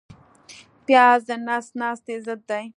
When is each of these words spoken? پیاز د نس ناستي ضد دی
پیاز 0.85 1.19
د 1.29 1.31
نس 1.47 1.65
ناستي 1.79 2.15
ضد 2.25 2.41
دی 2.49 2.65